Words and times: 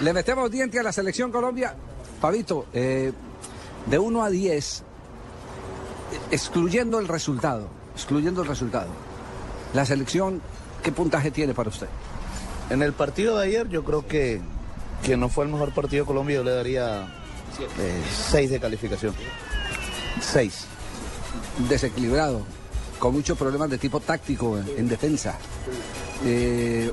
Le 0.00 0.12
metemos 0.12 0.50
diente 0.50 0.78
a 0.78 0.82
la 0.82 0.92
selección 0.92 1.30
Colombia. 1.30 1.74
Pavito, 2.20 2.66
eh, 2.72 3.12
de 3.86 3.98
1 3.98 4.22
a 4.22 4.30
10, 4.30 4.82
excluyendo 6.30 6.98
el 6.98 7.08
resultado, 7.08 7.68
excluyendo 7.94 8.42
el 8.42 8.48
resultado, 8.48 8.88
la 9.74 9.84
selección, 9.84 10.40
¿qué 10.82 10.92
puntaje 10.92 11.30
tiene 11.30 11.54
para 11.54 11.68
usted? 11.68 11.88
En 12.70 12.82
el 12.82 12.92
partido 12.92 13.38
de 13.38 13.46
ayer 13.46 13.68
yo 13.68 13.84
creo 13.84 14.06
que, 14.06 14.40
que 15.02 15.16
no 15.16 15.28
fue 15.28 15.44
el 15.44 15.50
mejor 15.50 15.72
partido 15.72 16.04
de 16.04 16.06
Colombia, 16.06 16.36
yo 16.36 16.44
le 16.44 16.52
daría 16.52 17.08
6 18.30 18.50
de 18.50 18.60
calificación. 18.60 19.14
6. 20.20 20.66
Desequilibrado, 21.68 22.42
con 22.98 23.14
muchos 23.14 23.36
problemas 23.36 23.68
de 23.68 23.78
tipo 23.78 24.00
táctico 24.00 24.58
en, 24.58 24.68
en 24.78 24.88
defensa. 24.88 25.36
Eh, 26.24 26.92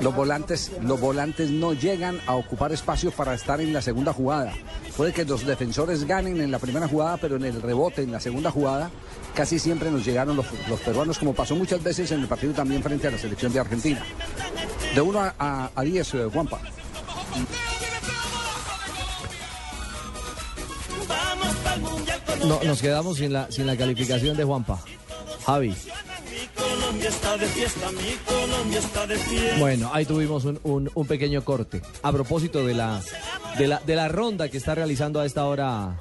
los 0.00 0.14
volantes 0.14 0.72
los 0.82 0.98
volantes 0.98 1.50
no 1.50 1.74
llegan 1.74 2.18
a 2.26 2.34
ocupar 2.34 2.72
espacios 2.72 3.12
para 3.12 3.34
estar 3.34 3.60
en 3.60 3.72
la 3.72 3.82
segunda 3.82 4.12
jugada. 4.12 4.52
Puede 4.96 5.12
que 5.12 5.24
los 5.24 5.44
defensores 5.44 6.04
ganen 6.06 6.40
en 6.40 6.50
la 6.50 6.58
primera 6.58 6.88
jugada, 6.88 7.16
pero 7.18 7.36
en 7.36 7.44
el 7.44 7.60
rebote, 7.60 8.02
en 8.02 8.12
la 8.12 8.20
segunda 8.20 8.50
jugada, 8.50 8.90
casi 9.34 9.58
siempre 9.58 9.90
nos 9.90 10.04
llegaron 10.04 10.36
los, 10.36 10.46
peruanos, 10.84 11.18
como 11.18 11.34
pasó 11.34 11.54
muchas 11.56 11.82
veces 11.82 12.10
en 12.12 12.20
el 12.20 12.28
partido 12.28 12.52
también 12.52 12.82
frente 12.82 13.08
a 13.08 13.10
la 13.10 13.18
selección 13.18 13.52
de 13.52 13.60
Argentina. 13.60 14.02
De 14.94 15.00
1 15.00 15.20
a, 15.20 15.34
a, 15.38 15.70
a 15.74 15.82
10, 15.82 16.14
eh, 16.14 16.28
Juanpa. 16.32 16.60
No, 22.46 22.60
nos 22.64 22.80
quedamos 22.80 23.18
sin 23.18 23.32
la, 23.32 23.50
sin 23.50 23.66
la 23.66 23.76
calificación 23.76 24.36
de 24.36 24.44
Juanpa. 24.44 24.80
Javi. 25.44 25.74
Bueno, 29.58 29.90
ahí 29.92 30.04
tuvimos 30.04 30.44
un, 30.44 30.58
un- 30.64 30.90
un 30.94 31.06
pequeño 31.06 31.44
corte. 31.44 31.80
A 32.02 32.12
propósito 32.12 32.64
de 32.66 32.74
la, 32.74 33.00
de, 33.58 33.68
la, 33.68 33.80
de 33.80 33.96
la 33.96 34.08
ronda 34.08 34.48
que 34.48 34.56
está 34.56 34.74
realizando 34.74 35.20
a 35.20 35.26
esta 35.26 35.44
hora 35.46 35.96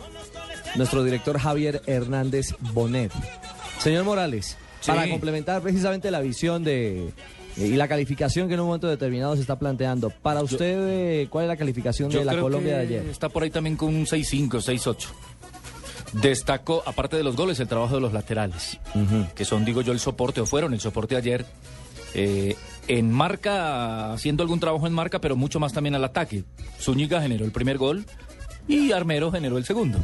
nuestro 0.76 1.04
director 1.04 1.38
Javier 1.40 1.82
Hernández 1.86 2.56
Bonet. 2.74 3.12
Señor 3.80 4.04
Morales, 4.04 4.58
para 4.86 5.04
complementar 5.12 5.62
precisamente 5.62 6.12
la 6.12 6.20
visión 6.22 6.64
de 6.64 7.12
y 7.58 7.70
la 7.76 7.88
calificación 7.90 8.48
que 8.48 8.54
en 8.54 8.60
un 8.62 8.68
momento 8.68 8.88
determinado 8.88 9.36
se 9.36 9.42
está 9.42 9.58
planteando, 9.60 10.10
para 10.12 10.42
usted, 10.44 10.78
eh, 10.88 11.28
¿cuál 11.30 11.46
es 11.46 11.50
la 11.50 11.58
calificación 11.58 12.10
Yo 12.10 12.20
de 12.20 12.26
la 12.26 12.32
creo 12.34 12.44
Colombia 12.44 12.76
de 12.78 12.82
ayer? 12.84 13.06
Está 13.08 13.28
por 13.28 13.44
ahí 13.44 13.50
también 13.50 13.76
con 13.76 13.90
un 13.94 14.06
6-5, 14.06 14.50
6-8. 14.62 15.08
Destacó, 16.14 16.82
aparte 16.86 17.18
de 17.18 17.24
los 17.24 17.36
goles, 17.36 17.60
el 17.60 17.68
trabajo 17.68 17.96
de 17.96 18.02
los 18.02 18.14
laterales, 18.14 18.80
que 19.36 19.46
son, 19.46 19.64
digo 19.66 19.82
yo, 19.82 19.92
el 19.92 20.00
soporte, 20.00 20.42
o 20.42 20.46
fueron 20.46 20.74
el 20.74 20.80
soporte 20.80 21.16
ayer. 21.16 21.46
eh, 22.16 22.56
en 22.88 23.12
marca, 23.12 24.12
haciendo 24.14 24.42
algún 24.42 24.60
trabajo 24.60 24.88
en 24.88 24.94
marca, 24.94 25.20
pero 25.22 25.36
mucho 25.36 25.60
más 25.60 25.74
también 25.74 25.94
al 25.94 26.04
ataque. 26.04 26.44
Zúñiga 26.82 27.22
generó 27.22 27.46
el 27.46 27.52
primer 27.52 27.78
gol 27.78 28.04
y 28.68 28.92
Armero 28.94 29.32
generó 29.32 29.60
el 29.60 29.66
segundo. 29.66 30.00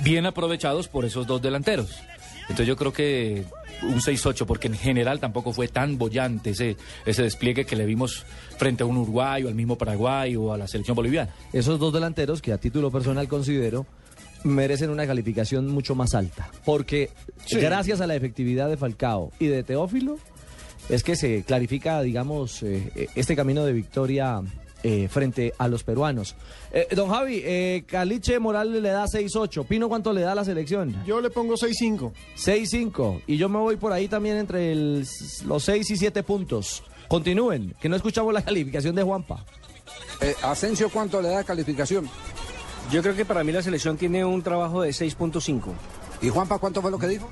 Bien 0.00 0.26
aprovechados 0.26 0.88
por 0.88 1.06
esos 1.06 1.26
dos 1.26 1.40
delanteros. 1.40 1.90
Entonces 2.42 2.66
yo 2.66 2.76
creo 2.76 2.92
que 2.92 3.46
un 3.82 4.00
6-8, 4.00 4.44
porque 4.44 4.68
en 4.68 4.74
general 4.74 5.20
tampoco 5.20 5.54
fue 5.54 5.68
tan 5.68 5.96
bollante 5.96 6.50
ese, 6.50 6.76
ese 7.06 7.22
despliegue 7.22 7.64
que 7.64 7.76
le 7.76 7.86
vimos 7.86 8.26
frente 8.58 8.82
a 8.82 8.86
un 8.86 8.98
Uruguay 8.98 9.44
o 9.44 9.48
al 9.48 9.54
mismo 9.54 9.78
Paraguay 9.78 10.36
o 10.36 10.52
a 10.52 10.58
la 10.58 10.68
selección 10.68 10.94
boliviana. 10.96 11.32
esos 11.54 11.78
dos 11.78 11.94
delanteros 11.94 12.42
que 12.42 12.52
a 12.52 12.58
título 12.58 12.90
personal 12.90 13.26
considero 13.26 13.86
merecen 14.44 14.90
una 14.90 15.06
calificación 15.06 15.66
mucho 15.68 15.94
más 15.94 16.14
alta. 16.14 16.50
Porque 16.64 17.10
gracias 17.50 18.00
a 18.00 18.06
la 18.06 18.14
efectividad 18.14 18.68
de 18.68 18.76
Falcao 18.76 19.32
y 19.38 19.46
de 19.46 19.62
Teófilo 19.62 20.18
es 20.88 21.02
que 21.02 21.16
se 21.16 21.42
clarifica, 21.42 22.00
digamos, 22.02 22.62
eh, 22.62 22.90
eh, 22.94 23.08
este 23.14 23.36
camino 23.36 23.64
de 23.64 23.72
victoria 23.72 24.40
eh, 24.84 25.08
frente 25.10 25.52
a 25.58 25.66
los 25.68 25.82
peruanos. 25.82 26.34
Eh, 26.72 26.86
don 26.94 27.10
Javi, 27.10 27.42
eh, 27.44 27.82
Caliche 27.86 28.38
Morales 28.38 28.80
le 28.80 28.88
da 28.90 29.06
6-8. 29.06 29.66
Pino, 29.66 29.88
¿cuánto 29.88 30.12
le 30.12 30.20
da 30.22 30.32
a 30.32 30.34
la 30.36 30.44
selección? 30.44 30.94
Yo 31.04 31.20
le 31.20 31.30
pongo 31.30 31.54
6-5. 31.56 32.12
6-5. 32.36 33.22
Y 33.26 33.36
yo 33.36 33.48
me 33.48 33.58
voy 33.58 33.76
por 33.76 33.92
ahí 33.92 34.06
también 34.08 34.36
entre 34.36 34.70
el- 34.72 35.04
los 35.46 35.64
6 35.64 35.90
y 35.90 35.96
7 35.96 36.22
puntos. 36.22 36.82
Continúen, 37.08 37.74
que 37.80 37.88
no 37.88 37.96
escuchamos 37.96 38.32
la 38.32 38.42
calificación 38.44 38.94
de 38.94 39.02
Juanpa. 39.02 39.44
Eh, 40.20 40.34
Asensio, 40.42 40.88
¿cuánto 40.90 41.20
le 41.20 41.28
da 41.28 41.42
calificación? 41.44 42.08
Yo 42.90 43.02
creo 43.02 43.14
que 43.14 43.24
para 43.24 43.44
mí 43.44 43.52
la 43.52 43.62
selección 43.62 43.96
tiene 43.96 44.24
un 44.24 44.42
trabajo 44.42 44.82
de 44.82 44.90
6.5. 44.90 45.60
¿Y 46.22 46.28
Juanpa 46.30 46.58
cuánto 46.58 46.80
fue 46.82 46.90
lo 46.90 46.98
que 46.98 47.06
dijo? 47.08 47.28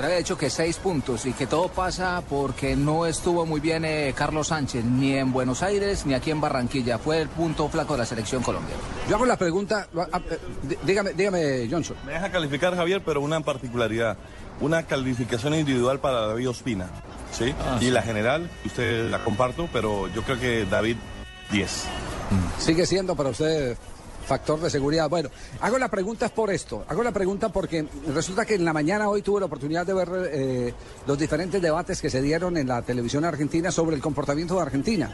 Había 0.00 0.18
dicho 0.18 0.38
que 0.38 0.48
seis 0.48 0.76
puntos 0.76 1.26
y 1.26 1.32
que 1.32 1.48
todo 1.48 1.66
pasa 1.70 2.22
porque 2.30 2.76
no 2.76 3.04
estuvo 3.04 3.44
muy 3.44 3.58
bien 3.58 3.84
eh, 3.84 4.14
Carlos 4.16 4.46
Sánchez, 4.46 4.84
ni 4.84 5.14
en 5.16 5.32
Buenos 5.32 5.60
Aires 5.64 6.06
ni 6.06 6.14
aquí 6.14 6.30
en 6.30 6.40
Barranquilla. 6.40 6.98
Fue 6.98 7.20
el 7.20 7.28
punto 7.28 7.68
flaco 7.68 7.94
de 7.94 7.98
la 7.98 8.06
selección 8.06 8.40
colombiana. 8.44 8.80
Yo 9.08 9.16
hago 9.16 9.26
la 9.26 9.36
pregunta, 9.36 9.88
ah, 10.12 10.20
eh, 10.30 10.38
dí- 10.68 10.76
dígame, 10.84 11.14
dígame, 11.14 11.66
Johnson. 11.68 11.96
Me 12.06 12.12
deja 12.12 12.30
calificar, 12.30 12.76
Javier, 12.76 13.02
pero 13.04 13.20
una 13.20 13.40
particularidad. 13.40 14.16
Una 14.60 14.84
calificación 14.84 15.54
individual 15.54 15.98
para 15.98 16.28
David 16.28 16.50
Ospina. 16.50 16.88
¿sí? 17.32 17.52
y 17.80 17.90
la 17.90 18.00
general, 18.02 18.48
usted 18.64 19.10
la 19.10 19.24
comparto, 19.24 19.68
pero 19.72 20.06
yo 20.14 20.22
creo 20.22 20.38
que 20.38 20.64
David 20.64 20.96
10. 21.50 21.84
Sigue 22.58 22.86
siendo 22.86 23.16
para 23.16 23.30
usted 23.30 23.76
factor 24.28 24.60
de 24.60 24.68
seguridad. 24.68 25.08
Bueno, 25.08 25.30
hago 25.60 25.78
la 25.78 25.88
pregunta 25.88 26.28
por 26.28 26.50
esto. 26.50 26.84
Hago 26.86 27.02
la 27.02 27.12
pregunta 27.12 27.48
porque 27.48 27.86
resulta 28.14 28.44
que 28.44 28.54
en 28.54 28.64
la 28.64 28.74
mañana 28.74 29.08
hoy 29.08 29.22
tuve 29.22 29.40
la 29.40 29.46
oportunidad 29.46 29.86
de 29.86 29.94
ver 29.94 30.08
eh, 30.30 30.74
los 31.06 31.18
diferentes 31.18 31.60
debates 31.60 32.00
que 32.02 32.10
se 32.10 32.20
dieron 32.20 32.56
en 32.58 32.68
la 32.68 32.82
televisión 32.82 33.24
argentina 33.24 33.72
sobre 33.72 33.96
el 33.96 34.02
comportamiento 34.02 34.54
de 34.56 34.60
Argentina. 34.60 35.10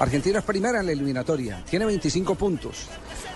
Argentina 0.00 0.40
es 0.40 0.44
primera 0.44 0.80
en 0.80 0.86
la 0.86 0.92
eliminatoria, 0.92 1.64
tiene 1.70 1.86
25 1.86 2.34
puntos. 2.34 2.88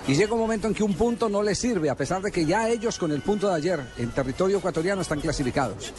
Y 0.09 0.15
llega 0.15 0.35
un 0.35 0.41
momento 0.41 0.67
en 0.67 0.75
que 0.75 0.83
un 0.83 0.95
punto 0.95 1.29
no 1.29 1.43
le 1.43 1.55
sirve, 1.55 1.89
a 1.89 1.95
pesar 1.95 2.21
de 2.21 2.33
que 2.33 2.45
ya 2.45 2.69
ellos 2.69 2.99
con 2.99 3.13
el 3.13 3.23
punto 3.23 3.49
de 3.49 3.55
ayer 3.55 3.81
en 3.99 4.11
territorio 4.11 4.59
ecuatoriano 4.59 5.03
están 5.03 5.21
clasificados. 5.21 5.93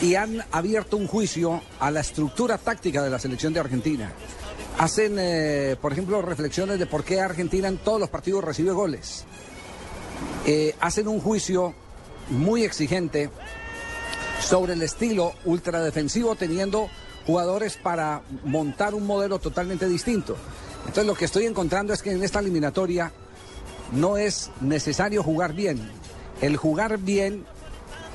Y 0.00 0.14
han 0.14 0.42
abierto 0.50 0.96
un 0.96 1.06
juicio 1.06 1.60
a 1.78 1.90
la 1.90 2.00
estructura 2.00 2.56
táctica 2.56 3.02
de 3.02 3.10
la 3.10 3.18
selección 3.18 3.52
de 3.52 3.60
Argentina. 3.60 4.12
Hacen, 4.78 5.16
eh, 5.18 5.76
por 5.80 5.92
ejemplo, 5.92 6.22
reflexiones 6.22 6.78
de 6.78 6.86
por 6.86 7.04
qué 7.04 7.20
Argentina 7.20 7.68
en 7.68 7.78
todos 7.78 8.00
los 8.00 8.08
partidos 8.08 8.42
recibe 8.42 8.72
goles. 8.72 9.24
Eh, 10.46 10.74
hacen 10.80 11.08
un 11.08 11.20
juicio 11.20 11.74
muy 12.30 12.64
exigente 12.64 13.30
sobre 14.40 14.72
el 14.72 14.82
estilo 14.82 15.34
ultradefensivo 15.44 16.34
teniendo 16.34 16.88
jugadores 17.26 17.76
para 17.76 18.22
montar 18.44 18.94
un 18.94 19.06
modelo 19.06 19.38
totalmente 19.38 19.88
distinto. 19.88 20.36
Entonces 20.80 21.06
lo 21.06 21.14
que 21.14 21.26
estoy 21.26 21.46
encontrando 21.46 21.92
es 21.92 22.02
que 22.02 22.10
en 22.10 22.22
esta 22.24 22.40
eliminatoria 22.40 23.12
no 23.92 24.16
es 24.16 24.50
necesario 24.60 25.22
jugar 25.22 25.52
bien. 25.52 25.90
El 26.40 26.56
jugar 26.56 26.98
bien, 26.98 27.44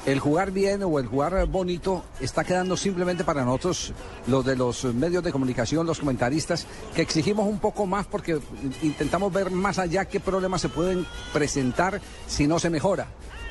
el 0.07 0.21
jugar 0.21 0.51
bien 0.51 0.81
o 0.83 0.99
el 0.99 1.05
jugar 1.05 1.45
bonito 1.47 2.05
está 2.21 2.45
quedando 2.45 2.77
simplemente 2.77 3.25
para 3.25 3.43
nosotros, 3.43 3.93
los 4.27 4.45
de 4.45 4.55
los 4.55 4.85
medios 4.85 5.21
de 5.21 5.33
comunicación, 5.33 5.85
los 5.85 5.99
comentaristas, 5.99 6.65
que 6.95 7.01
exigimos 7.01 7.45
un 7.45 7.59
poco 7.59 7.85
más 7.85 8.07
porque 8.07 8.39
intentamos 8.81 9.33
ver 9.33 9.51
más 9.51 9.79
allá 9.79 10.05
qué 10.05 10.21
problemas 10.21 10.61
se 10.61 10.69
pueden 10.69 11.05
presentar 11.33 11.99
si 12.25 12.47
no 12.47 12.57
se 12.57 12.69
mejora. 12.69 13.07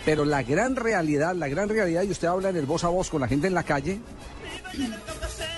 Pero 0.06 0.24
la 0.24 0.42
gran 0.42 0.76
realidad, 0.76 1.34
la 1.34 1.48
gran 1.48 1.68
realidad, 1.68 2.04
y 2.04 2.10
usted 2.10 2.28
habla 2.28 2.48
en 2.48 2.56
el 2.56 2.64
voz 2.64 2.84
a 2.84 2.88
voz 2.88 3.10
con 3.10 3.20
la 3.20 3.28
gente 3.28 3.48
en 3.48 3.54
la 3.54 3.64
calle, 3.64 4.00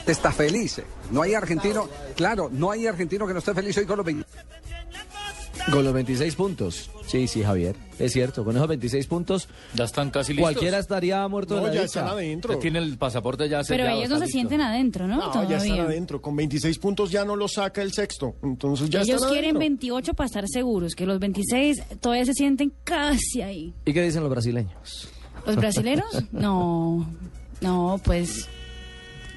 está 0.05 0.32
feliz. 0.32 0.82
No 1.12 1.22
hay 1.22 1.34
argentino, 1.34 1.88
claro, 2.17 2.50
no 2.50 2.72
hay 2.72 2.88
argentino 2.88 3.25
que 3.25 3.34
no 3.34 3.38
esté 3.38 3.55
feliz 3.55 3.76
hoy 3.78 3.87
con 3.87 3.99
los 3.99 4.06
20. 4.06 4.26
Con 5.73 5.85
los 5.85 5.93
26 5.93 6.35
puntos. 6.35 6.91
Sí, 7.06 7.29
sí, 7.29 7.43
Javier. 7.43 7.76
Es 7.99 8.12
cierto, 8.12 8.44
con 8.44 8.56
esos 8.56 8.69
26 8.69 9.06
puntos. 9.06 9.49
Ya 9.75 9.85
están 9.85 10.11
casi 10.11 10.32
listos. 10.32 10.50
Cualquiera 10.53 10.79
estaría 10.79 11.26
muerto 11.29 11.55
de 11.56 11.61
No, 11.61 11.67
la 11.67 11.75
ya 11.75 11.82
dicha. 11.82 12.00
están 12.00 12.09
adentro. 12.09 12.59
Tiene 12.59 12.79
el 12.79 12.97
pasaporte 12.97 13.49
ya 13.49 13.61
Pero 13.69 13.87
ellos 13.87 14.09
no 14.09 14.17
se 14.19 14.25
listo. 14.25 14.37
sienten 14.38 14.61
adentro, 14.62 15.06
¿no? 15.06 15.17
No, 15.17 15.20
ya 15.35 15.56
están 15.56 15.67
Todavía. 15.69 15.82
adentro. 15.82 16.23
Con 16.23 16.37
26 16.37 16.79
puntos 16.79 17.11
ya 17.11 17.25
no 17.25 17.37
lo 17.37 17.49
saca 17.49 17.82
el 17.82 17.93
sexto. 17.93 18.37
Entonces 18.43 18.88
ya 18.88 19.00
Ellos 19.03 19.17
están 19.17 19.31
quieren 19.31 19.56
adentro. 19.56 19.61
28 19.61 20.15
para 20.15 20.26
estar 20.26 20.44
seguros, 20.49 20.94
que 20.94 21.05
los 21.06 21.19
26 21.19 21.82
todavía 22.00 22.25
se 22.25 22.35
sienten 22.35 22.73
casi 22.85 23.43
ahí. 23.43 23.75
¿Y 23.85 23.93
qué 23.93 24.03
dicen 24.03 24.23
los 24.23 24.31
brasileños? 24.31 25.09
¿Los 25.47 25.56
brasileros? 25.56 26.06
No, 26.32 27.09
no, 27.61 28.00
pues 28.05 28.49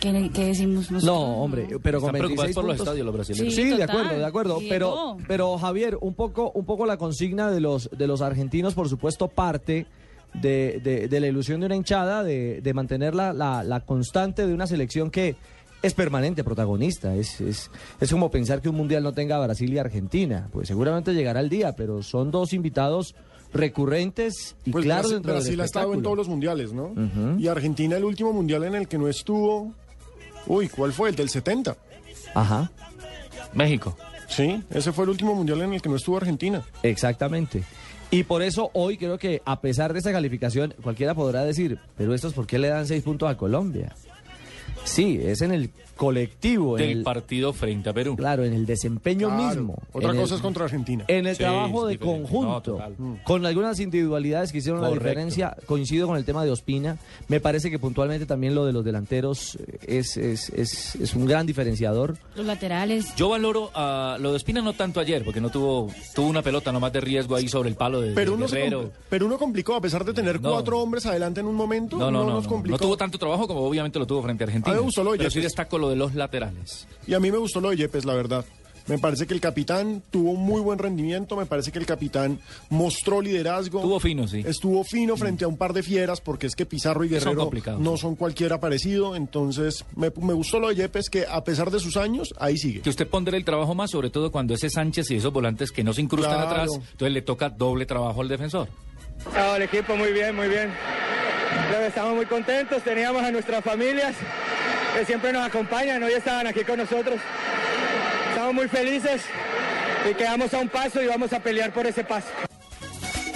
¿Qué, 0.02 0.30
qué 0.34 0.48
decimos 0.48 0.92
nosotros? 0.92 1.04
No, 1.04 1.44
hombre, 1.44 1.68
pero 1.82 2.02
con 2.02 2.10
Están 2.16 2.28
26 2.28 2.38
preocupados 2.38 2.56
por 2.56 2.66
los 2.66 2.76
estadios 2.78 3.06
los 3.06 3.16
brasileños. 3.16 3.56
Sí, 3.56 3.62
Sí, 3.72 3.78
de 3.78 3.84
acuerdo, 3.84 4.18
de 4.18 4.26
acuerdo. 4.26 4.60
Pero, 4.68 5.18
pero 5.28 5.58
Javier, 5.58 5.98
un 6.02 6.14
poco, 6.16 6.52
un 6.54 6.66
poco 6.66 6.86
la 6.86 6.98
consigna 6.98 7.50
de 7.50 7.62
los, 7.62 7.90
de 7.98 8.08
los 8.08 8.22
argentinos, 8.22 8.74
por 8.74 8.90
supuesto, 8.90 9.30
parte 9.30 9.86
de, 10.34 10.82
de- 10.84 11.08
de 11.08 11.20
la 11.20 11.28
ilusión 11.28 11.60
de 11.60 11.68
una 11.68 11.76
hinchada 11.76 12.24
de, 12.24 12.62
de 12.62 12.74
mantener 12.74 13.14
la, 13.16 13.32
la- 13.32 13.64
la 13.64 13.82
constante 13.82 14.46
de 14.48 14.54
una 14.54 14.66
selección 14.68 15.12
que 15.12 15.36
es 15.84 15.94
permanente 15.94 16.44
protagonista. 16.44 17.16
Es, 17.16 17.40
es, 17.42 17.70
es 18.00 18.12
como 18.12 18.30
pensar 18.32 18.62
que 18.62 18.70
un 18.70 18.76
mundial 18.76 19.04
no 19.04 19.14
tenga 19.14 19.40
Brasil 19.40 19.72
y 19.74 19.78
Argentina. 19.78 20.48
Pues 20.52 20.68
seguramente 20.68 21.14
llegará 21.14 21.40
el 21.42 21.50
día, 21.50 21.76
pero 21.76 22.02
son 22.02 22.32
dos 22.32 22.54
invitados 22.54 23.14
recurrentes 23.54 24.56
y 24.66 24.72
Pues 24.72 24.86
claros 24.86 25.04
Brasil, 25.12 25.16
dentro 25.18 25.34
del 25.34 25.42
Brasil 25.44 25.62
ha 25.62 25.66
estado 25.66 25.94
en 25.94 26.02
todos 26.02 26.18
los 26.18 26.28
mundiales, 26.28 26.74
¿no? 26.74 26.94
Y 27.38 27.48
Argentina 27.48 27.98
el 27.98 28.04
último 28.06 28.32
mundial 28.34 28.64
en 28.64 28.76
el 28.76 28.88
que 28.88 28.98
no 28.98 29.08
estuvo. 29.08 29.74
Uy, 30.48 30.70
¿cuál 30.70 30.94
fue? 30.94 31.10
El 31.10 31.16
del 31.16 31.30
70. 31.30 31.76
Ajá. 32.34 32.72
México. 33.54 33.98
Sí, 34.28 34.64
ese 34.70 34.94
fue 34.94 35.04
el 35.04 35.10
último 35.10 35.36
mundial 35.36 35.62
en 35.62 35.74
el 35.74 35.82
que 35.82 35.90
no 35.90 35.98
estuvo 35.98 36.18
Argentina. 36.18 36.64
Exactamente. 36.84 37.64
Y 38.12 38.24
por 38.24 38.42
eso 38.42 38.72
hoy 38.74 38.98
creo 38.98 39.18
que 39.18 39.42
a 39.46 39.62
pesar 39.62 39.94
de 39.94 40.00
esta 40.00 40.12
calificación, 40.12 40.74
cualquiera 40.84 41.14
podrá 41.16 41.44
decir, 41.44 41.80
pero 41.98 42.14
estos 42.14 42.34
por 42.34 42.48
qué 42.48 42.60
le 42.60 42.70
dan 42.70 42.88
seis 42.88 43.04
puntos 43.04 43.30
a 43.30 43.38
Colombia. 43.38 43.96
Sí, 44.84 45.20
es 45.24 45.42
en 45.42 45.52
el 45.52 45.70
colectivo, 45.96 46.80
en 46.80 46.88
Del 46.88 46.98
el, 47.00 47.04
partido 47.04 47.54
frente 47.54 47.88
a 47.90 47.94
Perú. 47.94 48.16
claro, 48.16 48.44
en 48.44 48.54
el 48.54 48.66
desempeño 48.66 49.28
Claro. 49.28 49.44
mismo. 49.44 49.76
Otra 49.94 50.10
en 50.10 50.18
cosa 50.18 50.34
el- 50.34 50.38
es 50.40 50.42
contra 50.42 50.66
Argentina. 50.66 51.06
En 51.08 51.28
el 51.28 51.36
Sí, 51.36 51.44
trabajo 51.44 51.86
de 51.86 51.92
diferente. 51.94 52.22
conjunto, 52.24 52.50
No, 52.52 52.62
total. 52.62 52.96
con 53.24 53.46
algunas 53.46 53.80
individualidades 53.80 54.52
que 54.52 54.58
hicieron 54.58 54.82
la 54.82 54.90
diferencia, 54.90 55.56
coincido 55.68 56.08
con 56.08 56.18
el 56.18 56.26
tema 56.26 56.44
de 56.44 56.50
Ospina, 56.50 56.98
me 57.28 57.40
parece 57.40 57.70
que 57.70 57.78
puntualmente 57.78 58.26
también 58.26 58.56
lo 58.56 58.66
de 58.66 58.74
los 58.74 58.84
delanteros 58.84 59.60
es, 59.86 60.18
es, 60.18 60.50
es, 60.50 60.96
es 60.96 61.14
un 61.14 61.28
gran 61.28 61.46
diferenciador. 61.46 62.18
Los 62.36 62.48
laterales. 62.48 63.16
Yo 63.16 63.30
valoro 63.30 63.70
a 63.76 64.18
lo 64.20 64.32
de 64.32 64.38
Espina 64.38 64.62
no 64.64 64.74
tanto 64.74 65.00
ayer, 65.00 65.24
porque 65.24 65.40
no 65.40 65.52
tuvo 65.52 65.92
tuvo 66.16 66.28
una 66.28 66.42
pelota 66.42 66.72
nomás 66.72 66.92
de 66.94 67.02
riesgo 67.02 67.36
ahí 67.36 67.48
sobre 67.48 67.70
el 67.70 67.76
palo 67.76 68.02
de, 68.02 68.14
Pero 68.14 68.32
de 68.32 68.38
uno, 68.38 68.48
se 68.48 68.56
Guerrero. 68.58 68.92
pero 69.08 69.28
uno 69.28 69.38
complicó, 69.38 69.76
a 69.76 69.82
pesar 69.82 70.04
de 70.04 70.14
tener 70.14 70.42
No. 70.42 70.50
cuatro 70.52 70.80
hombres 70.80 71.06
adelante 71.06 71.42
en 71.42 71.46
un 71.46 71.56
momento, 71.56 71.98
No, 71.98 72.10
no, 72.10 72.24
no, 72.26 72.32
nos 72.34 72.48
complicó. 72.48 72.74
no 72.78 72.80
tuvo 72.80 72.98
tanto 72.98 73.20
trabajo 73.20 73.48
como 73.48 73.62
obviamente 73.62 74.00
lo 74.00 74.08
tuvo 74.08 74.24
frente 74.24 74.44
a 74.44 74.48
Argentina. 74.48 74.71
A 74.72 74.74
mí 74.74 74.80
me 74.80 74.86
gustó 74.86 75.04
lo 75.04 75.12
de 75.14 75.18
pero 75.20 75.30
sí 75.30 75.36
Yepes. 75.40 75.52
destaco 75.52 75.78
lo 75.78 75.90
de 75.90 75.96
los 75.96 76.16
laterales. 76.16 76.88
Y 77.08 77.14
a 77.14 77.20
mí 77.20 77.32
me 77.32 77.38
gustó 77.38 77.62
lo 77.62 77.70
de 77.70 77.78
Yepes, 77.78 78.06
la 78.06 78.14
verdad. 78.14 78.46
Me 78.88 78.98
parece 78.98 79.28
que 79.28 79.36
el 79.36 79.40
capitán 79.40 80.02
tuvo 80.10 80.32
un 80.32 80.42
muy 80.44 80.60
buen 80.60 80.80
rendimiento, 80.80 81.36
me 81.36 81.46
parece 81.46 81.72
que 81.72 81.78
el 81.78 81.86
capitán 81.86 82.40
mostró 82.72 83.22
liderazgo. 83.22 83.78
Estuvo 83.78 84.00
fino, 84.00 84.28
sí. 84.28 84.44
Estuvo 84.46 84.84
fino 84.84 85.16
frente 85.16 85.46
a 85.46 85.48
un 85.48 85.56
par 85.56 85.72
de 85.72 85.84
fieras, 85.84 86.20
porque 86.20 86.48
es 86.48 86.56
que 86.56 86.66
Pizarro 86.66 87.04
y 87.04 87.10
Guerrero 87.10 87.52
no 87.78 87.96
son 87.96 88.16
cualquiera 88.16 88.60
parecido. 88.60 89.16
Entonces, 89.16 89.86
me, 89.96 90.12
me 90.20 90.34
gustó 90.34 90.60
lo 90.60 90.70
de 90.70 90.76
Yepes, 90.76 91.12
que 91.12 91.26
a 91.30 91.44
pesar 91.44 91.70
de 91.70 91.80
sus 91.80 91.96
años, 91.96 92.34
ahí 92.40 92.58
sigue. 92.58 92.82
Que 92.82 92.90
usted 92.90 93.08
pondrá 93.08 93.38
el 93.38 93.46
trabajo 93.46 93.76
más, 93.76 93.92
sobre 93.92 94.10
todo 94.10 94.32
cuando 94.32 94.56
ese 94.56 94.70
Sánchez 94.72 95.12
y 95.12 95.18
esos 95.18 95.32
volantes 95.32 95.72
que 95.72 95.84
no 95.84 95.94
se 95.94 96.02
incrustan 96.02 96.34
Claro. 96.38 96.50
atrás, 96.50 96.70
entonces 96.74 97.14
le 97.14 97.22
toca 97.22 97.50
doble 97.50 97.86
trabajo 97.86 98.22
al 98.22 98.30
defensor. 98.30 98.68
No, 99.36 99.56
el 99.58 99.62
equipo 99.62 99.96
muy 99.96 100.12
bien, 100.12 100.36
muy 100.36 100.48
bien. 100.50 100.72
Estamos 101.86 102.16
muy 102.16 102.26
contentos, 102.26 102.82
teníamos 102.84 103.22
a 103.22 103.32
nuestras 103.32 103.64
familias 103.64 104.16
que 104.98 105.06
siempre 105.06 105.32
nos 105.34 105.46
acompañan, 105.48 106.02
hoy 106.04 106.14
estaban 106.14 106.48
aquí 106.48 106.64
con 106.64 106.78
nosotros. 106.78 107.16
Estamos 108.30 108.54
muy 108.54 108.68
felices 108.68 109.22
y 110.10 110.14
quedamos 110.16 110.54
a 110.54 110.60
un 110.60 110.70
paso 110.70 111.02
y 111.02 111.08
vamos 111.08 111.32
a 111.34 111.40
pelear 111.42 111.74
por 111.74 111.86
ese 111.86 112.04
paso. 112.04 112.28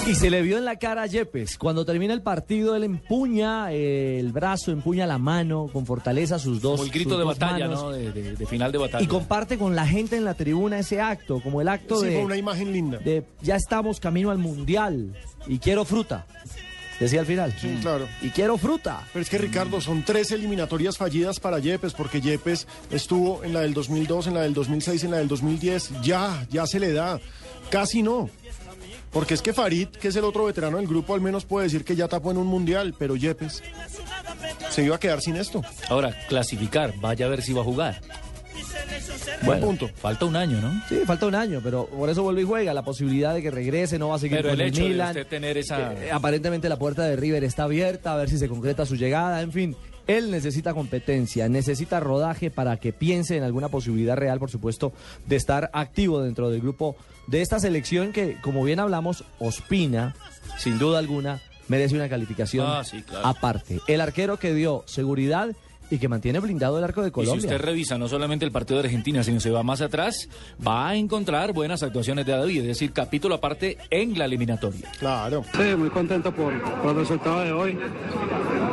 Y 0.07 0.13
se 0.13 0.29
le 0.29 0.43
vio 0.43 0.59
en 0.59 0.65
la 0.65 0.75
cara 0.77 1.01
a 1.01 1.05
Yepes. 1.07 1.57
Cuando 1.57 1.83
termina 1.83 2.13
el 2.13 2.21
partido, 2.21 2.75
él 2.75 2.83
empuña 2.83 3.71
eh, 3.71 4.19
el 4.19 4.31
brazo, 4.31 4.71
empuña 4.71 5.07
la 5.07 5.17
mano 5.17 5.67
con 5.73 5.87
fortaleza 5.87 6.37
sus 6.37 6.61
dos. 6.61 6.73
Como 6.73 6.83
el 6.83 6.91
grito 6.91 7.17
de 7.17 7.23
batalla, 7.23 7.67
manos, 7.67 7.81
¿no? 7.83 7.91
De, 7.91 8.11
de- 8.11 8.35
de 8.35 8.45
final 8.45 8.71
de 8.71 8.77
batalla. 8.77 9.03
Y 9.03 9.07
comparte 9.07 9.57
con 9.57 9.75
la 9.75 9.87
gente 9.87 10.15
en 10.15 10.23
la 10.23 10.35
tribuna 10.35 10.77
ese 10.77 11.01
acto, 11.01 11.39
como 11.41 11.59
el 11.59 11.69
acto 11.69 11.99
Sí, 12.01 12.05
de, 12.07 12.15
fue 12.17 12.25
una 12.25 12.37
imagen 12.37 12.71
linda. 12.71 12.99
de 12.99 13.23
ya 13.41 13.55
estamos 13.55 13.99
camino 13.99 14.29
al 14.29 14.37
mundial 14.37 15.15
y 15.47 15.57
quiero 15.57 15.85
fruta. 15.85 16.27
Decía 16.99 17.19
al 17.19 17.25
final. 17.25 17.53
Sí, 17.59 17.77
claro. 17.81 18.07
Y 18.21 18.29
quiero 18.29 18.57
fruta. 18.57 19.05
Pero 19.11 19.23
es 19.23 19.29
que 19.29 19.37
Ricardo, 19.37 19.81
son 19.81 20.03
tres 20.03 20.31
eliminatorias 20.31 20.97
fallidas 20.97 21.39
para 21.39 21.59
Yepes, 21.59 21.93
porque 21.93 22.21
Yepes 22.21 22.67
estuvo 22.89 23.43
en 23.43 23.53
la 23.53 23.61
del 23.61 23.73
2002, 23.73 24.27
en 24.27 24.33
la 24.35 24.41
del 24.41 24.53
2006, 24.53 25.03
en 25.03 25.11
la 25.11 25.17
del 25.17 25.27
2010. 25.27 26.01
Ya, 26.01 26.45
ya 26.49 26.65
se 26.65 26.79
le 26.79 26.93
da. 26.93 27.19
Casi 27.69 28.01
no. 28.01 28.29
Porque 29.11 29.33
es 29.33 29.41
que 29.41 29.53
Farid, 29.53 29.87
que 29.87 30.09
es 30.09 30.15
el 30.17 30.25
otro 30.25 30.45
veterano 30.45 30.77
del 30.77 30.87
grupo, 30.87 31.13
al 31.13 31.21
menos 31.21 31.45
puede 31.45 31.65
decir 31.65 31.85
que 31.85 31.95
ya 31.95 32.07
tapó 32.07 32.31
en 32.31 32.37
un 32.37 32.47
mundial, 32.47 32.93
pero 32.97 33.15
Yepes 33.15 33.63
se 34.69 34.83
iba 34.83 34.97
a 34.97 34.99
quedar 34.99 35.21
sin 35.21 35.37
esto. 35.37 35.61
Ahora, 35.87 36.13
clasificar, 36.27 36.93
vaya 36.99 37.25
a 37.25 37.29
ver 37.29 37.41
si 37.41 37.53
va 37.53 37.61
a 37.61 37.63
jugar. 37.63 38.01
Buen 39.45 39.61
punto. 39.61 39.89
Falta 39.95 40.25
un 40.25 40.35
año, 40.35 40.59
¿no? 40.61 40.71
Sí, 40.89 40.99
falta 41.05 41.25
un 41.27 41.35
año, 41.35 41.59
pero 41.63 41.85
por 41.87 42.09
eso 42.09 42.23
vuelve 42.23 42.41
y 42.41 42.45
juega. 42.45 42.73
La 42.73 42.83
posibilidad 42.83 43.33
de 43.33 43.41
que 43.41 43.51
regrese, 43.51 43.97
no 43.99 44.09
va 44.09 44.15
a 44.15 44.19
seguir 44.19 44.37
Pero 44.37 44.49
con 44.49 44.55
el 44.55 44.61
el, 44.61 44.67
hecho 44.69 44.83
de 44.83 44.89
Milan. 44.89 45.07
usted 45.09 45.27
tener 45.27 45.57
esa... 45.57 45.93
Eh, 45.93 46.11
aparentemente 46.11 46.67
la 46.69 46.77
puerta 46.77 47.03
de 47.03 47.15
River 47.15 47.43
está 47.43 47.63
abierta, 47.63 48.13
a 48.13 48.17
ver 48.17 48.29
si 48.29 48.37
se 48.37 48.47
concreta 48.49 48.85
su 48.85 48.95
llegada, 48.95 49.41
en 49.41 49.51
fin. 49.51 49.75
Él 50.07 50.29
necesita 50.29 50.73
competencia, 50.75 51.49
necesita 51.49 51.99
rodaje 51.99 52.51
para 52.51 52.77
que 52.77 52.93
piense 52.93 53.37
en 53.37 53.43
alguna 53.43 53.69
posibilidad 53.69 54.15
real, 54.15 54.37
por 54.39 54.51
supuesto, 54.51 54.93
de 55.25 55.35
estar 55.35 55.71
activo 55.73 56.21
dentro 56.21 56.49
del 56.51 56.61
grupo 56.61 56.95
de 57.27 57.41
esta 57.41 57.59
selección 57.59 58.11
que, 58.13 58.37
como 58.41 58.63
bien 58.63 58.79
hablamos, 58.79 59.23
Ospina, 59.39 60.15
sin 60.59 60.77
duda 60.77 60.99
alguna, 60.99 61.41
merece 61.67 61.95
una 61.95 62.07
calificación 62.07 62.67
Ah, 62.69 62.83
sí, 62.83 63.01
claro. 63.01 63.25
aparte. 63.25 63.79
El 63.87 63.99
arquero 63.99 64.37
que 64.37 64.53
dio 64.53 64.83
seguridad 64.85 65.49
y 65.89 65.97
que 65.97 66.07
mantiene 66.07 66.39
blindado 66.39 66.77
el 66.77 66.83
arco 66.83 67.01
de 67.01 67.07
Y 67.07 67.11
si 67.11 67.13
Colombia. 67.13 67.45
usted 67.49 67.57
revisa 67.61 67.97
no 67.97 68.07
solamente 68.07 68.45
el 68.45 68.51
partido 68.51 68.81
de 68.81 68.87
Argentina, 68.87 69.23
sino 69.23 69.39
se 69.39 69.49
va 69.51 69.63
más 69.63 69.81
atrás, 69.81 70.27
va 70.65 70.89
a 70.89 70.95
encontrar 70.95 71.53
buenas 71.53 71.83
actuaciones 71.83 72.25
de 72.25 72.31
David, 72.33 72.61
es 72.61 72.67
decir, 72.67 72.91
capítulo 72.93 73.35
aparte 73.35 73.77
en 73.89 74.17
la 74.17 74.25
eliminatoria. 74.25 74.89
Claro. 74.99 75.43
Sí, 75.55 75.75
muy 75.77 75.89
contento 75.89 76.33
por, 76.33 76.59
por 76.81 76.91
el 76.91 76.97
resultado 76.97 77.41
de 77.41 77.51
hoy. 77.51 77.77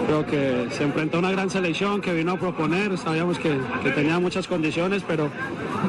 Creo 0.07 0.27
que 0.27 0.67
se 0.71 0.85
enfrentó 0.85 1.17
a 1.17 1.21
una 1.21 1.31
gran 1.31 1.49
selección 1.49 2.01
que 2.01 2.13
vino 2.13 2.33
a 2.33 2.37
proponer. 2.37 2.99
Sabíamos 2.99 3.39
que, 3.39 3.57
que 3.83 3.91
tenía 3.91 4.19
muchas 4.19 4.47
condiciones, 4.47 5.03
pero 5.07 5.31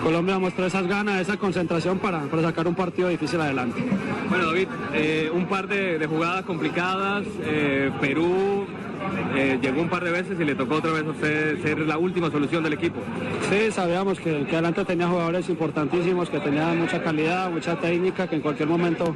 Colombia 0.03 0.39
mostró 0.39 0.65
esas 0.65 0.87
ganas, 0.87 1.19
esa 1.19 1.37
concentración 1.37 1.99
para, 1.99 2.21
para 2.23 2.41
sacar 2.43 2.67
un 2.67 2.75
partido 2.75 3.09
difícil 3.09 3.41
adelante. 3.41 3.83
Bueno, 4.29 4.47
David, 4.47 4.67
eh, 4.93 5.31
un 5.33 5.45
par 5.47 5.67
de, 5.67 5.99
de 5.99 6.07
jugadas 6.07 6.45
complicadas. 6.45 7.25
eh, 7.43 7.91
Perú 7.99 8.65
eh, 9.35 9.59
llegó 9.61 9.81
un 9.81 9.89
par 9.89 10.03
de 10.03 10.11
veces 10.11 10.39
y 10.39 10.45
le 10.45 10.55
tocó 10.55 10.75
otra 10.75 10.91
vez 10.91 11.03
a 11.05 11.09
usted 11.09 11.61
ser 11.61 11.79
la 11.79 11.97
última 11.97 12.31
solución 12.31 12.63
del 12.63 12.73
equipo. 12.73 13.01
Sí, 13.49 13.71
sabíamos 13.71 14.19
que, 14.19 14.45
que 14.45 14.53
adelante 14.53 14.85
tenía 14.85 15.07
jugadores 15.07 15.49
importantísimos, 15.49 16.29
que 16.29 16.39
tenían 16.39 16.79
mucha 16.79 17.03
calidad, 17.03 17.51
mucha 17.51 17.75
técnica, 17.75 18.27
que 18.27 18.35
en 18.35 18.41
cualquier 18.41 18.69
momento 18.69 19.15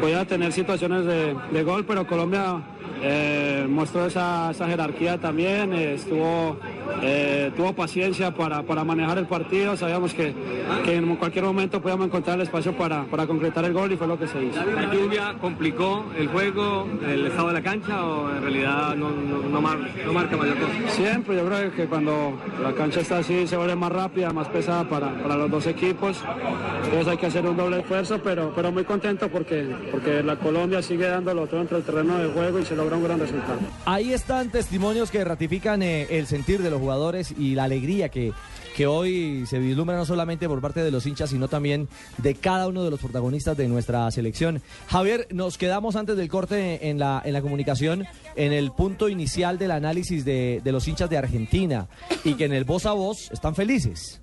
podía 0.00 0.24
tener 0.24 0.52
situaciones 0.52 1.04
de, 1.04 1.36
de 1.52 1.62
gol, 1.62 1.84
pero 1.84 2.06
Colombia 2.06 2.60
eh, 3.02 3.66
mostró 3.68 4.06
esa, 4.06 4.50
esa 4.50 4.66
jerarquía 4.68 5.18
también, 5.18 5.72
eh, 5.72 5.94
estuvo, 5.94 6.58
eh, 7.02 7.50
tuvo 7.56 7.72
paciencia 7.72 8.32
para, 8.34 8.62
para 8.62 8.84
manejar 8.84 9.18
el 9.18 9.26
partido, 9.26 9.76
sabíamos 9.76 10.12
que, 10.14 10.34
que 10.84 10.96
en 10.96 11.16
cualquier 11.16 11.44
momento 11.44 11.80
podíamos 11.80 12.06
encontrar 12.06 12.36
el 12.36 12.42
espacio 12.42 12.72
para, 12.76 13.04
para 13.04 13.26
concretar 13.26 13.64
el 13.64 13.72
gol 13.72 13.92
y 13.92 13.96
fue 13.96 14.06
lo 14.06 14.18
que 14.18 14.26
se 14.26 14.42
hizo. 14.44 14.60
¿La 14.64 14.92
lluvia 14.92 15.34
complicó 15.40 16.04
el 16.18 16.28
juego, 16.28 16.86
el 17.06 17.26
estado 17.26 17.48
de 17.48 17.54
la 17.54 17.62
cancha 17.62 18.04
o 18.04 18.30
en 18.34 18.42
realidad 18.42 18.94
no, 18.96 19.10
no- 19.10 19.48
no 19.48 19.60
mar- 19.60 19.78
no 20.04 20.12
marca 20.12 20.36
mayor 20.36 20.56
cosa? 20.58 20.72
Siempre, 20.90 21.36
yo 21.36 21.46
creo 21.46 21.72
que 21.72 21.86
cuando 21.86 22.38
la 22.62 22.72
cancha 22.72 23.00
está 23.00 23.18
así 23.18 23.46
se 23.46 23.56
vuelve 23.56 23.76
más 23.76 23.92
rápida, 23.92 24.32
más 24.32 24.48
pesada 24.48 24.84
para, 24.88 25.10
para 25.22 25.36
los 25.36 25.50
dos 25.50 25.66
equipos. 25.66 26.22
Entonces 26.84 27.08
hay 27.08 27.16
que 27.16 27.26
hacer 27.26 27.46
un 27.46 27.56
doble 27.56 27.80
esfuerzo, 27.80 28.20
pero, 28.22 28.52
pero 28.54 28.70
muy 28.72 28.84
contento 28.84 29.28
porque, 29.28 29.66
porque 29.90 30.22
la 30.22 30.36
Colombia 30.36 30.82
sigue 30.82 31.06
dándolo 31.06 31.46
todo 31.46 31.60
entre 31.60 31.78
el 31.78 31.82
terreno 31.84 32.18
de 32.18 32.28
juego 32.28 32.58
y 32.58 32.64
se 32.70 32.76
logra 32.76 32.96
un 32.96 33.02
gran 33.02 33.18
resultado. 33.18 33.58
Ahí 33.84 34.12
están 34.12 34.48
testimonios 34.50 35.10
que 35.10 35.24
ratifican 35.24 35.82
eh, 35.82 36.06
el 36.10 36.28
sentir 36.28 36.62
de 36.62 36.70
los 36.70 36.80
jugadores 36.80 37.34
y 37.36 37.56
la 37.56 37.64
alegría 37.64 38.10
que, 38.10 38.32
que 38.76 38.86
hoy 38.86 39.44
se 39.46 39.58
vislumbra 39.58 39.96
no 39.96 40.06
solamente 40.06 40.46
por 40.46 40.60
parte 40.60 40.80
de 40.84 40.92
los 40.92 41.04
hinchas, 41.04 41.30
sino 41.30 41.48
también 41.48 41.88
de 42.18 42.36
cada 42.36 42.68
uno 42.68 42.84
de 42.84 42.90
los 42.92 43.00
protagonistas 43.00 43.56
de 43.56 43.66
nuestra 43.66 44.08
selección. 44.12 44.62
Javier, 44.86 45.26
nos 45.32 45.58
quedamos 45.58 45.96
antes 45.96 46.16
del 46.16 46.28
corte 46.28 46.88
en 46.88 47.00
la, 47.00 47.20
en 47.24 47.32
la 47.32 47.42
comunicación 47.42 48.06
en 48.36 48.52
el 48.52 48.70
punto 48.70 49.08
inicial 49.08 49.58
del 49.58 49.72
análisis 49.72 50.24
de, 50.24 50.60
de 50.62 50.72
los 50.72 50.86
hinchas 50.86 51.10
de 51.10 51.18
Argentina 51.18 51.88
y 52.22 52.34
que 52.34 52.44
en 52.44 52.52
el 52.52 52.62
voz 52.62 52.86
a 52.86 52.92
voz 52.92 53.32
están 53.32 53.56
felices. 53.56 54.20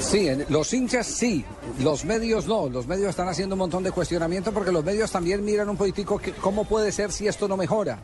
Sí, 0.00 0.28
los 0.48 0.72
hinchas 0.72 1.06
sí, 1.06 1.44
los 1.80 2.04
medios 2.04 2.46
no. 2.46 2.68
Los 2.68 2.86
medios 2.86 3.10
están 3.10 3.28
haciendo 3.28 3.54
un 3.54 3.60
montón 3.60 3.82
de 3.82 3.92
cuestionamiento 3.92 4.52
porque 4.52 4.72
los 4.72 4.84
medios 4.84 5.10
también 5.10 5.44
miran 5.44 5.68
un 5.68 5.76
poquitico 5.76 6.18
que- 6.18 6.32
cómo 6.32 6.64
puede 6.64 6.92
ser 6.92 7.12
si 7.12 7.26
esto 7.28 7.48
no 7.48 7.56
mejora. 7.56 7.98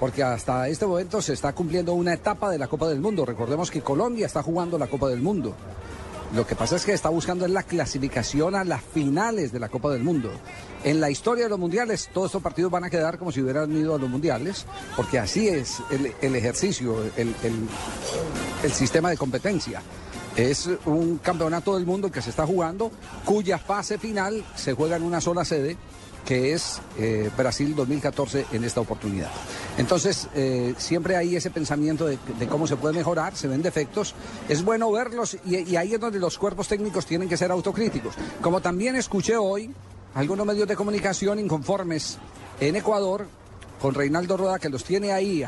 Porque 0.00 0.22
hasta 0.22 0.68
este 0.68 0.84
momento 0.86 1.22
se 1.22 1.32
está 1.34 1.52
cumpliendo 1.52 1.92
una 1.94 2.14
etapa 2.14 2.50
de 2.50 2.58
la 2.58 2.66
Copa 2.66 2.88
del 2.88 3.00
Mundo. 3.00 3.24
Recordemos 3.24 3.70
que 3.70 3.82
Colombia 3.82 4.26
está 4.26 4.42
jugando 4.42 4.76
la 4.78 4.88
Copa 4.88 5.08
del 5.08 5.20
Mundo. 5.20 5.54
Lo 6.34 6.46
que 6.46 6.56
pasa 6.56 6.76
es 6.76 6.84
que 6.86 6.92
está 6.94 7.10
buscando 7.10 7.46
la 7.46 7.62
clasificación 7.62 8.54
a 8.56 8.64
las 8.64 8.82
finales 8.82 9.52
de 9.52 9.60
la 9.60 9.68
Copa 9.68 9.90
del 9.90 10.02
Mundo. 10.02 10.30
En 10.82 10.98
la 11.00 11.10
historia 11.10 11.44
de 11.44 11.50
los 11.50 11.58
mundiales, 11.58 12.08
todos 12.12 12.26
estos 12.28 12.42
partidos 12.42 12.72
van 12.72 12.84
a 12.84 12.90
quedar 12.90 13.18
como 13.18 13.30
si 13.30 13.42
hubieran 13.42 13.70
ido 13.76 13.94
a 13.94 13.98
los 13.98 14.08
mundiales, 14.08 14.64
porque 14.96 15.18
así 15.18 15.46
es 15.48 15.76
el, 16.22 16.34
ejercicio, 16.34 16.96
el 17.16 18.72
sistema 18.72 19.10
de 19.10 19.18
competencia. 19.18 19.82
Es 20.36 20.68
un 20.86 21.18
campeonato 21.18 21.74
del 21.74 21.84
mundo 21.84 22.10
que 22.10 22.22
se 22.22 22.30
está 22.30 22.46
jugando, 22.46 22.90
cuya 23.24 23.58
fase 23.58 23.98
final 23.98 24.44
se 24.54 24.72
juega 24.72 24.96
en 24.96 25.02
una 25.02 25.20
sola 25.20 25.44
sede, 25.44 25.76
que 26.24 26.52
es 26.52 26.80
eh, 26.98 27.30
Brasil 27.36 27.74
2014 27.74 28.46
en 28.52 28.64
esta 28.64 28.80
oportunidad. 28.80 29.30
Entonces, 29.76 30.28
eh, 30.34 30.74
siempre 30.78 31.16
hay 31.16 31.36
ese 31.36 31.50
pensamiento 31.50 32.06
de, 32.06 32.18
cómo 32.48 32.66
se 32.66 32.76
puede 32.76 32.94
mejorar, 32.94 33.36
se 33.36 33.48
ven 33.48 33.60
defectos, 33.60 34.14
es 34.48 34.64
bueno 34.64 34.90
verlos 34.90 35.36
y, 35.44 35.70
y 35.70 35.76
ahí 35.76 35.94
es 35.94 36.00
donde 36.00 36.18
los 36.18 36.38
cuerpos 36.38 36.68
técnicos 36.68 37.06
tienen 37.06 37.28
que 37.28 37.36
ser 37.36 37.50
autocríticos. 37.50 38.14
Como 38.40 38.60
también 38.60 38.96
escuché 38.96 39.36
hoy 39.36 39.70
algunos 40.14 40.46
medios 40.46 40.68
de 40.68 40.76
comunicación 40.76 41.38
inconformes 41.40 42.18
en 42.60 42.76
Ecuador 42.76 43.26
con 43.80 43.94
Reinaldo 43.94 44.36
Roda, 44.36 44.58
que 44.58 44.68
los 44.68 44.84
tiene 44.84 45.12
ahí 45.12 45.42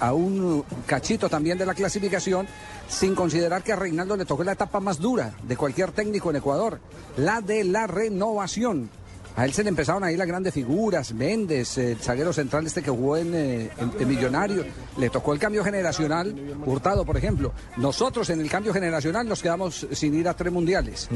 a, 0.00 0.12
un 0.12 0.64
cachito 0.86 1.28
también 1.28 1.56
de 1.58 1.64
la 1.66 1.74
clasificación, 1.74 2.46
sin 2.88 3.14
considerar 3.14 3.62
que 3.62 3.72
a 3.72 3.76
Reinaldo 3.76 4.16
le 4.16 4.24
tocó 4.26 4.44
la 4.44 4.52
etapa 4.52 4.78
más 4.80 4.98
dura 4.98 5.32
de 5.42 5.56
cualquier 5.56 5.92
técnico 5.92 6.30
en 6.30 6.36
Ecuador, 6.36 6.80
la 7.16 7.40
de 7.40 7.64
la 7.64 7.86
renovación. 7.86 8.90
A 9.34 9.46
él 9.46 9.54
se 9.54 9.62
le 9.62 9.70
empezaron 9.70 10.04
ahí 10.04 10.14
las 10.18 10.26
grandes 10.26 10.52
figuras, 10.52 11.14
Méndez, 11.14 11.78
el 11.78 11.96
zaguero 11.96 12.34
central 12.34 12.66
este 12.66 12.82
que 12.82 12.90
jugó 12.90 13.16
en, 13.16 13.34
eh, 13.34 13.70
en- 13.78 13.92
en 13.98 14.06
Millonario, 14.08 14.62
le 14.98 15.08
tocó 15.08 15.32
el 15.32 15.38
cambio 15.38 15.64
generacional, 15.64 16.34
Hurtado, 16.66 17.06
por 17.06 17.16
ejemplo. 17.16 17.54
Nosotros 17.78 18.28
en 18.28 18.42
el 18.42 18.50
cambio 18.50 18.74
generacional 18.74 19.26
nos 19.26 19.40
quedamos 19.40 19.86
sin 19.92 20.12
ir 20.14 20.28
a 20.28 20.34
tres 20.34 20.52
mundiales. 20.52 21.08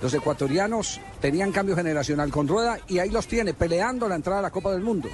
Los 0.00 0.14
ecuatorianos 0.14 1.00
tenían 1.20 1.50
cambio 1.50 1.74
generacional 1.74 2.30
con 2.30 2.46
Rueda 2.46 2.78
y 2.86 3.00
ahí 3.00 3.10
los 3.10 3.26
tiene, 3.26 3.54
peleando 3.54 4.06
la 4.08 4.14
entrada 4.14 4.38
a 4.38 4.42
la 4.42 4.50
Copa 4.52 4.70
del 4.70 4.82
Mundo. 4.82 5.08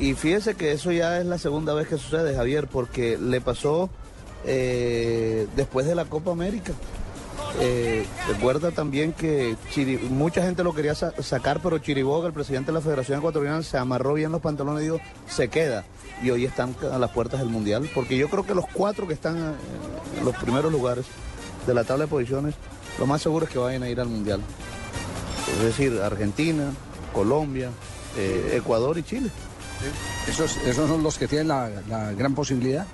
Y 0.00 0.14
fíjese 0.14 0.54
que 0.54 0.72
eso 0.72 0.90
ya 0.92 1.20
es 1.20 1.26
la 1.26 1.36
segunda 1.38 1.74
vez 1.74 1.86
que 1.86 1.98
sucede, 1.98 2.34
Javier, 2.34 2.66
porque 2.68 3.18
le 3.18 3.40
pasó 3.42 3.90
eh, 4.46 5.46
después 5.54 5.86
de 5.86 5.94
la 5.94 6.06
Copa 6.06 6.30
América. 6.32 6.72
Eh, 7.60 8.06
recuerda 8.28 8.70
también 8.70 9.12
que 9.12 9.56
mucha 10.08 10.42
gente 10.42 10.64
lo 10.64 10.72
quería 10.74 10.94
sa- 10.94 11.12
sacar, 11.22 11.60
pero 11.62 11.78
Chiriboga, 11.78 12.28
el 12.28 12.32
presidente 12.32 12.68
de 12.72 12.78
la 12.78 12.80
Federación 12.80 13.18
Ecuatoriana, 13.18 13.62
se 13.62 13.76
amarró 13.76 14.14
bien 14.14 14.32
los 14.32 14.40
pantalones 14.40 14.82
y 14.82 14.84
dijo, 14.86 15.00
se 15.28 15.48
queda. 15.48 15.84
Y 16.22 16.30
hoy 16.30 16.46
están 16.46 16.74
a 16.90 16.98
las 16.98 17.10
puertas 17.10 17.40
del 17.40 17.50
Mundial, 17.50 17.90
porque 17.94 18.16
yo 18.16 18.28
creo 18.30 18.46
que 18.46 18.54
los 18.54 18.66
cuatro 18.72 19.06
que 19.06 19.14
están 19.14 19.36
eh, 19.36 19.52
en 20.18 20.24
los 20.24 20.34
primeros 20.36 20.72
lugares 20.72 21.04
de 21.66 21.74
la 21.74 21.84
tabla 21.84 22.04
de 22.04 22.10
posiciones, 22.10 22.54
lo 22.98 23.06
más 23.06 23.20
seguro 23.20 23.44
es 23.44 23.52
que 23.52 23.58
vayan 23.58 23.82
a 23.82 23.88
ir 23.90 24.00
al 24.00 24.08
Mundial. 24.08 24.40
Es 25.58 25.62
decir, 25.62 26.00
Argentina, 26.02 26.72
Colombia, 27.12 27.70
Ecuador 28.52 28.96
y 28.98 29.02
Chile. 29.02 29.30
Esos, 30.28 30.56
esos 30.58 30.88
son 30.88 31.02
los 31.02 31.16
que 31.18 31.26
tienen 31.28 31.48
la, 31.48 31.68
la 31.88 32.12
gran 32.12 32.34
posibilidad, 32.34 32.86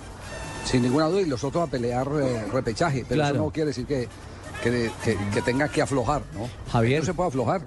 sin 0.65 0.83
ninguna 0.83 1.07
duda, 1.07 1.21
y 1.23 1.27
los 1.27 1.43
otros 1.45 1.67
a 1.69 1.71
pelear 1.71 2.09
eh, 2.21 2.47
repechaje. 2.53 3.05
Pero 3.09 3.21
Claro. 3.21 3.35
eso 3.37 3.45
no 3.45 3.51
quiere 3.51 3.69
decir 3.69 3.87
que, 3.87 4.09
que, 4.63 4.91
que- 5.05 5.19
que 5.33 5.43
tenga 5.43 5.69
que 5.69 5.83
aflojar, 5.83 6.23
¿no? 6.35 6.49
Javier. 6.73 7.01
No 7.01 7.07
se 7.07 7.15
puede 7.15 7.29
aflojar. 7.29 7.63